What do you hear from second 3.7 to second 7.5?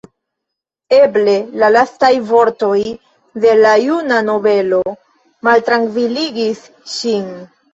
juna nobelo maltrankviligis ŝin.